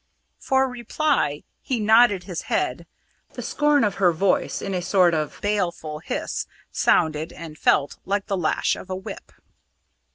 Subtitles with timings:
[0.39, 2.87] For reply he nodded his head.
[3.33, 8.25] The scorn of her voice, in a sort of baleful hiss, sounded and felt like
[8.25, 9.31] the lash of a whip.